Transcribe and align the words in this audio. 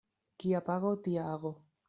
Kia 0.43 0.61
pago, 0.71 0.95
tia 1.09 1.29
ago. 1.37 1.55